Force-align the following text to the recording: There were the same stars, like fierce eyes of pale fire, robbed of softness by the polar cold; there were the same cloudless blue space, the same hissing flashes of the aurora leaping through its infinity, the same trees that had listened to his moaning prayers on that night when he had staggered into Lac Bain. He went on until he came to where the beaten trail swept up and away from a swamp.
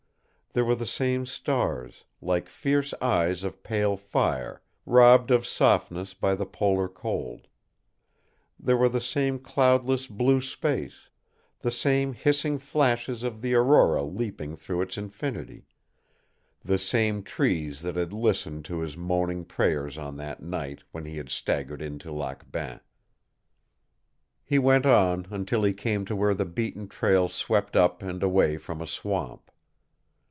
There 0.53 0.65
were 0.65 0.75
the 0.75 0.85
same 0.85 1.25
stars, 1.25 2.03
like 2.21 2.49
fierce 2.49 2.93
eyes 3.01 3.41
of 3.45 3.63
pale 3.63 3.95
fire, 3.95 4.61
robbed 4.85 5.31
of 5.31 5.47
softness 5.47 6.13
by 6.13 6.35
the 6.35 6.45
polar 6.45 6.89
cold; 6.89 7.47
there 8.59 8.75
were 8.75 8.89
the 8.89 8.99
same 8.99 9.39
cloudless 9.39 10.07
blue 10.07 10.41
space, 10.41 11.07
the 11.61 11.71
same 11.71 12.11
hissing 12.11 12.57
flashes 12.57 13.23
of 13.23 13.41
the 13.41 13.53
aurora 13.53 14.03
leaping 14.03 14.57
through 14.57 14.81
its 14.81 14.97
infinity, 14.97 15.67
the 16.61 16.77
same 16.77 17.23
trees 17.23 17.81
that 17.81 17.95
had 17.95 18.11
listened 18.11 18.65
to 18.65 18.79
his 18.79 18.97
moaning 18.97 19.45
prayers 19.45 19.97
on 19.97 20.17
that 20.17 20.43
night 20.43 20.83
when 20.91 21.05
he 21.05 21.15
had 21.15 21.29
staggered 21.29 21.81
into 21.81 22.11
Lac 22.11 22.51
Bain. 22.51 22.81
He 24.43 24.59
went 24.59 24.85
on 24.85 25.27
until 25.29 25.63
he 25.63 25.71
came 25.73 26.03
to 26.07 26.15
where 26.17 26.33
the 26.33 26.43
beaten 26.43 26.89
trail 26.89 27.29
swept 27.29 27.77
up 27.77 28.03
and 28.03 28.21
away 28.21 28.57
from 28.57 28.81
a 28.81 28.85
swamp. 28.87 29.49